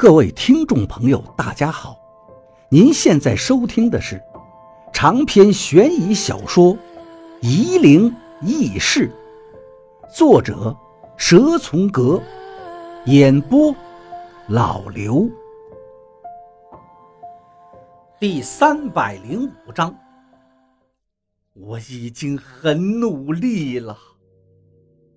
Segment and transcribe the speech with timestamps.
[0.00, 1.94] 各位听众朋友，大家好！
[2.70, 4.18] 您现在收听的是
[4.94, 6.74] 长篇悬疑小说
[7.42, 8.10] 《夷陵
[8.40, 9.12] 轶事》，
[10.16, 10.74] 作者
[11.18, 12.18] 蛇从阁，
[13.04, 13.76] 演播
[14.48, 15.28] 老刘。
[18.18, 19.94] 第三百零五章，
[21.52, 23.98] 我已经很努力了。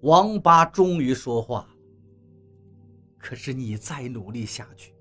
[0.02, 1.66] 王八终于说话。
[3.24, 4.94] 可是你再努力下去，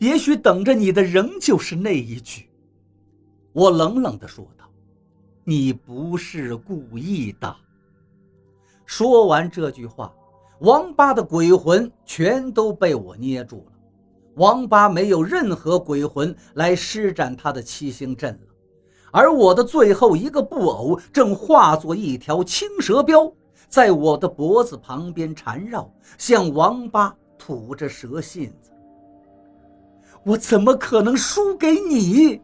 [0.00, 2.48] 也许等着你的仍旧是那一句。
[3.52, 4.64] 我冷冷地说道
[5.44, 7.54] ：“你不是故意的。”
[8.86, 10.10] 说完这句话，
[10.60, 13.72] 王八的鬼魂全都被我捏住了。
[14.36, 18.48] 王八没有任何鬼魂来施展他的七星阵了，
[19.12, 23.30] 而我的最后一个布偶正化作一条青蛇镖，
[23.68, 27.14] 在我的脖子旁边缠绕，向王八。
[27.46, 28.72] 吐着蛇信子，
[30.24, 32.42] 我怎么可能输给你？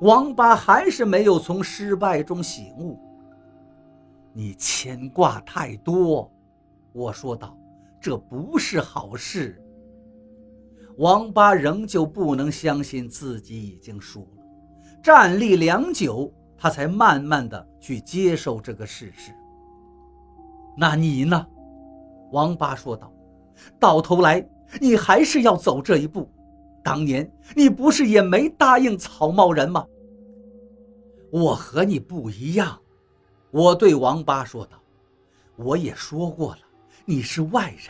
[0.00, 2.98] 王八还是没有从失败中醒悟。
[4.32, 6.32] 你牵挂太多，
[6.94, 7.54] 我说道，
[8.00, 9.62] 这不是好事。
[10.96, 14.44] 王八仍旧不能相信自己已经输了，
[15.02, 19.32] 站立良久，他才慢慢的去接受这个事实。
[20.78, 21.46] 那你呢？
[22.30, 23.11] 王八说道。
[23.78, 24.46] 到头来，
[24.80, 26.30] 你还是要走这一步。
[26.82, 29.86] 当年你不是也没答应草帽人吗？
[31.30, 32.78] 我和你不一样，
[33.50, 34.78] 我对王八说道。
[35.56, 36.60] 我也说过了，
[37.04, 37.88] 你是外人，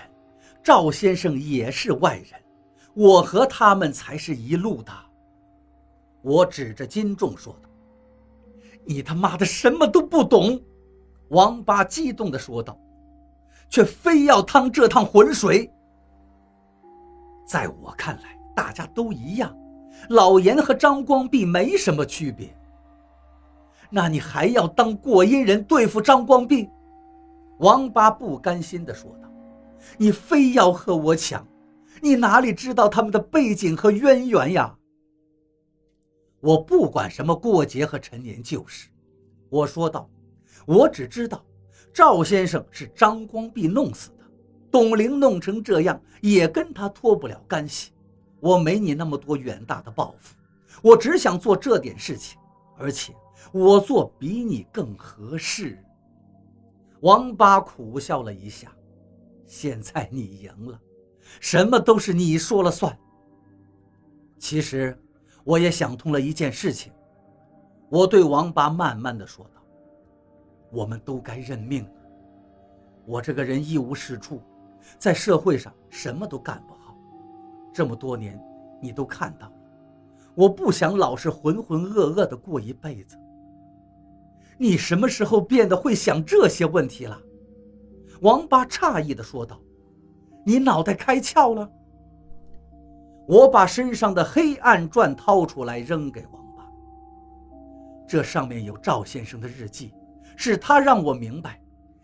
[0.62, 2.40] 赵先生也是外人，
[2.94, 4.92] 我和他们才是一路的。
[6.20, 7.68] 我指着金仲说道
[8.84, 10.60] ：“你他妈的什么都不懂！”
[11.30, 12.78] 王八激动地说道。
[13.72, 15.72] 却非要趟这趟浑水。
[17.46, 19.56] 在我看来，大家都一样，
[20.10, 22.54] 老严和张光弼没什么区别。
[23.88, 26.68] 那你还要当过阴人对付张光弼？
[27.60, 29.28] 王八不甘心地说道
[29.96, 31.46] ：“你非要和我抢，
[32.02, 34.76] 你哪里知道他们的背景和渊源呀？”
[36.40, 38.90] 我不管什么过节和陈年旧事，
[39.48, 40.10] 我说道
[40.66, 41.42] ：“我只知道。”
[41.92, 44.24] 赵先生是张光弼弄死的，
[44.70, 47.92] 董玲弄成这样也跟他脱不了干系。
[48.40, 50.34] 我没你那么多远大的抱负，
[50.82, 52.38] 我只想做这点事情，
[52.76, 53.14] 而且
[53.52, 55.78] 我做比你更合适。
[57.02, 58.72] 王八苦笑了一下，
[59.46, 60.80] 现在你赢了，
[61.38, 62.98] 什么都是你说了算。
[64.38, 64.98] 其实
[65.44, 66.92] 我也想通了一件事情，
[67.88, 69.61] 我对王八慢慢的说道。
[70.72, 71.90] 我们都该认命了。
[73.04, 74.40] 我这个人一无是处，
[74.98, 76.96] 在社会上什么都干不好。
[77.72, 78.42] 这么多年，
[78.80, 79.52] 你都看到了。
[80.34, 83.18] 我不想老是浑浑噩噩的过一辈子。
[84.56, 87.20] 你什么时候变得会想这些问题了？
[88.22, 89.60] 王八诧异的说道
[90.46, 91.68] ：“你脑袋开窍了？”
[93.26, 96.64] 我把身上的黑暗传掏出来扔给王八。
[98.06, 99.92] 这上面有赵先生的日记。
[100.36, 101.60] 是他让我明白，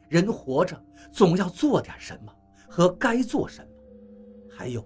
[0.09, 0.81] 人活着
[1.11, 2.35] 总要做点什么
[2.69, 3.69] 和该做什么。
[4.51, 4.85] 还有，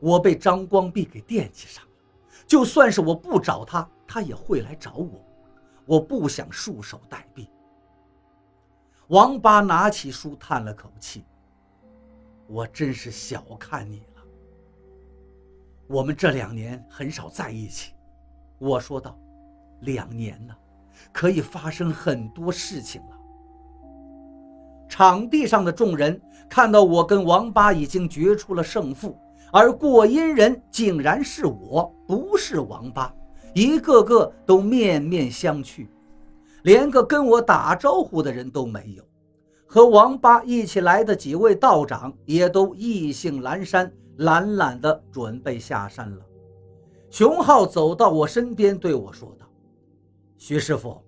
[0.00, 1.90] 我被张光弼给惦记上了，
[2.46, 5.24] 就算是我不找他，他也会来找我。
[5.86, 7.46] 我不想束手待毙。
[9.08, 11.24] 王八拿起书，叹了口气
[12.48, 14.22] ：“我真是小看你了。
[15.86, 17.92] 我们这两年很少在一起。”
[18.58, 19.18] 我说道
[19.82, 20.56] ：“两年呢？”
[21.12, 23.08] 可以发生很多事情了。
[24.88, 29.16] 场地上的众人看到我跟王八已经决出了胜负，
[29.52, 33.12] 而过阴人竟然是我，不是王八，
[33.54, 35.88] 一个个都面面相觑，
[36.62, 39.02] 连个跟我打招呼的人都没有。
[39.66, 46.18] 和王八一起来的几位道长也都意兴阑珊，懒懒的准备下山了。
[47.10, 49.46] 熊浩走到我身边，对我说道。
[50.46, 51.02] 徐师傅，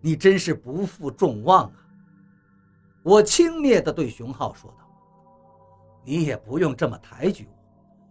[0.00, 1.72] 你真是不负众望啊！
[3.04, 4.78] 我轻蔑地对熊浩说道
[6.02, 7.48] ：“你也不用这么抬举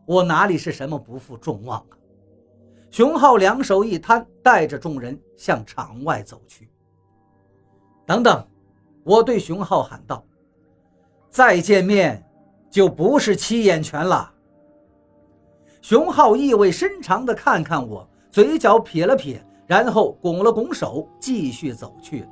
[0.05, 1.97] 我，我哪里是什么不负众望啊？”
[2.89, 6.71] 熊浩两手一摊，带着众人向场外走去。
[8.05, 8.47] 等等，
[9.03, 10.25] 我对熊浩喊道
[11.29, 12.25] ：“再见面，
[12.69, 14.33] 就不是七眼拳了。”
[15.83, 19.45] 熊浩意味深长地看看我，嘴角撇了撇。
[19.71, 22.29] 然后拱了拱手，继续走去了。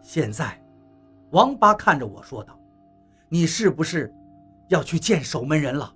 [0.00, 0.58] 现在，
[1.32, 2.58] 王八看着我说道
[3.28, 4.10] ：“你是不是
[4.68, 5.94] 要去见守门人了？”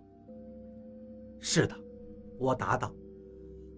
[1.40, 1.74] 是的，
[2.38, 2.92] 我答道。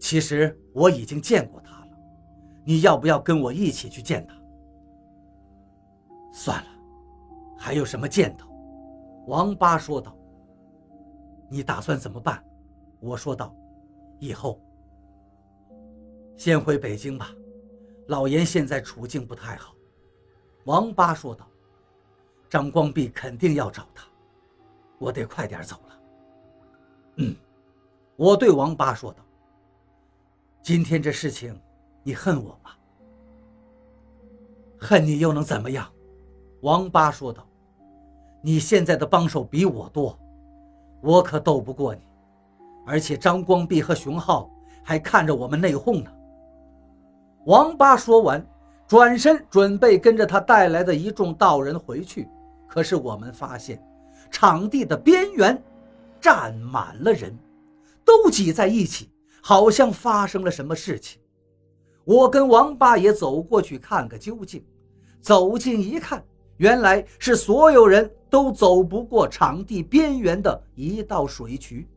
[0.01, 1.97] 其实我已经见过他了，
[2.65, 4.35] 你要不要跟我一起去见他？
[6.33, 6.69] 算了，
[7.57, 8.49] 还有什么见头？
[9.29, 10.13] 王八说道。
[11.49, 12.45] 你打算怎么办？
[12.99, 13.55] 我说道。
[14.19, 14.61] 以后，
[16.37, 17.35] 先回北京吧。
[18.09, 19.75] 老严现在处境不太好。
[20.65, 21.47] 王八说道。
[22.49, 24.07] 张光弼肯定要找他，
[24.99, 26.01] 我得快点走了。
[27.17, 27.35] 嗯，
[28.15, 29.19] 我对王八说道。
[30.63, 31.61] 今天这事情，
[32.05, 32.71] 你恨我吗？
[34.79, 35.93] 恨你又能怎么样？
[36.61, 37.45] 王八说道。
[38.41, 40.17] 你现在的帮手比我多，
[41.03, 42.03] 我可斗不过你。
[42.87, 44.49] 而且张光弼和熊浩
[44.85, 46.16] 还看着我们内讧呢。
[47.47, 48.45] 王八说完，
[48.89, 52.29] 转身准备跟着他带来的一众道人回去。
[52.67, 53.81] 可是我们发现，
[54.33, 55.63] 场地的边缘
[56.21, 57.33] 站满了人，
[58.05, 59.09] 都挤在一起，
[59.41, 61.21] 好像发生了什么事情。
[62.05, 64.65] 我跟王八也走过去看个究竟。
[65.21, 66.25] 走近一看，
[66.57, 71.89] 原来是所有人都走不过场地边缘的一道水渠。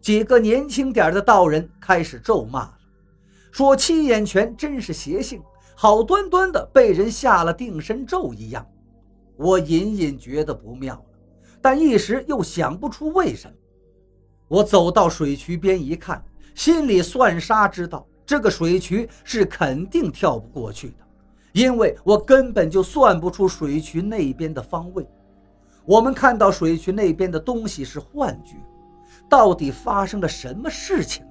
[0.00, 2.72] 几个年轻点的道人开始咒骂，
[3.50, 5.42] 说七眼泉真是邪性，
[5.74, 8.66] 好端端的被人下了定身咒一样。
[9.36, 11.04] 我隐隐觉得不妙了，
[11.60, 13.54] 但一时又想不出为什么。
[14.48, 16.22] 我走到水渠边一看，
[16.54, 21.06] 心里算杀知道这个水渠是肯定跳不过去的，
[21.52, 25.08] 因为我根本就算不出水渠那边的方位。
[25.86, 28.56] 我们看到水渠那边的东西是幻觉，
[29.28, 31.24] 到底发生了什么事情？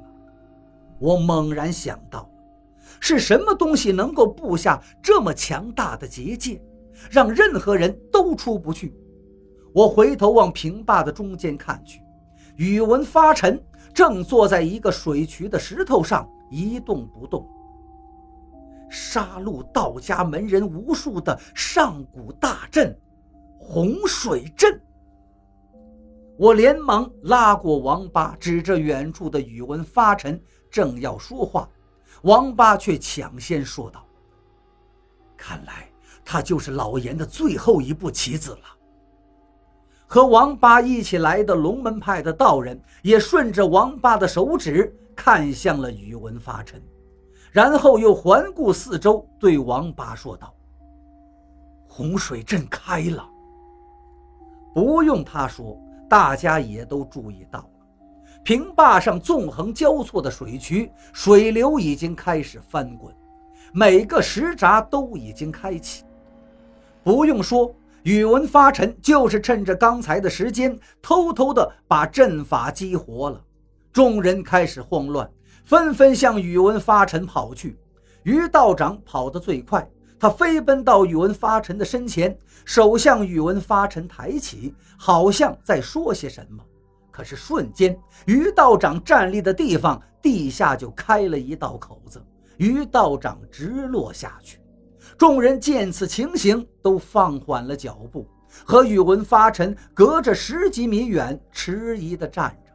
[1.00, 2.30] 我猛然想到，
[3.00, 6.62] 是什么东西能够布下这么强大的结界？
[7.10, 8.94] 让任何人都出不去。
[9.74, 12.02] 我回头往平坝的中间看去，
[12.58, 13.62] 宇文发沉
[13.94, 17.48] 正坐在一个水渠的石头上一动不动。
[18.90, 22.94] 杀戮道家门人无数的上古大阵——
[23.58, 24.82] 洪水阵。
[26.38, 31.70] 我连忙拉过王八，指着远处的宇文发沉，正要说话，
[32.24, 34.06] 王八却抢先说道
[35.38, 35.86] ：“看来……”
[36.32, 38.60] 他就是老严的最后一步棋子了。
[40.06, 46.80] 和王八一起来的龙门派的道人也顺着王八的手指看向了宇文发沉，
[47.52, 50.54] 然后又环顾四周，对王八说道
[51.90, 53.28] ：“洪水阵开了。”
[54.72, 57.79] 不用他说，大家也都注意到了，
[58.44, 63.14] 平坝上纵横交错的水渠，水流已经开始翻滚，
[63.74, 66.04] 每个石闸都已经开启。
[67.04, 73.42] 不用说，宇文发沉就是趁着刚才的时间，偷偷的把阵法激活了。
[73.92, 75.30] 众人开始慌乱，
[75.66, 77.78] 纷纷向宇文发沉跑去。
[78.24, 79.88] 于道长跑得最快，
[80.20, 86.64] 他飞奔到宇文发沉的身前，手向宇文发沉抬起，好像在说些什么。
[87.20, 92.24] 可是瞬间，于道长站立的地方地下就开了一道口子，
[92.56, 94.62] 于道长直落下去。
[95.18, 98.26] 众人见此情形，都放缓了脚步，
[98.66, 102.72] 和宇文发沉隔着十几米远，迟疑地站着。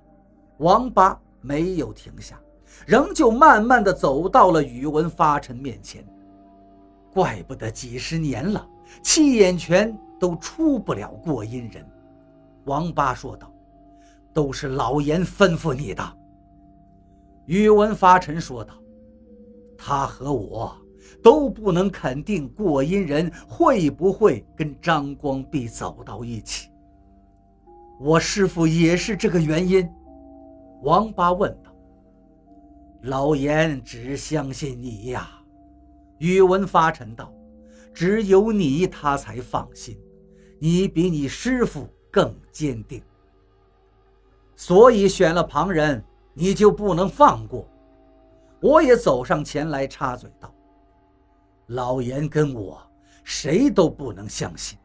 [0.58, 2.38] 王八没有停下，
[2.86, 6.06] 仍旧慢慢地走到了宇文发沉面前。
[7.14, 8.68] 怪不得几十年了，
[9.02, 11.82] 七眼泉都出不了过阴人。
[12.66, 13.50] 王八说道
[14.34, 16.02] ：“都是老严吩咐你的。”
[17.46, 18.74] 宇文发沉说道
[19.78, 20.76] ：“他和我。”
[21.22, 26.68] 都不能肯定过阴人会不会跟张光弼走到一起。
[27.98, 29.88] 我师父也是这个原因。
[30.82, 31.74] 王八问道
[33.04, 35.30] ：“老严只相信你呀？”
[36.18, 37.32] 宇文发沉道
[37.94, 39.96] ：“只有你，他才放心。
[40.58, 43.00] 你比你师父更坚定，
[44.56, 47.68] 所以选了旁人，你就不能放过。”
[48.60, 50.50] 我也走上前来插嘴道。
[51.66, 52.80] 老严跟我
[53.22, 54.78] 谁都不能相信，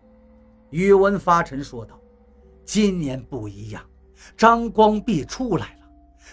[0.70, 1.98] 宇文发沉说道
[2.66, 3.82] ：“今年不一样，
[4.36, 5.90] 张光弼出来了，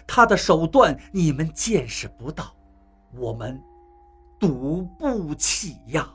[0.07, 2.55] 他的手段你们见识不到，
[3.17, 3.61] 我们
[4.41, 6.13] 赌不起呀。”